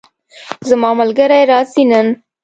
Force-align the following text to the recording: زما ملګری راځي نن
زما 0.69 0.89
ملګری 0.99 1.41
راځي 1.51 1.83
نن 1.89 2.07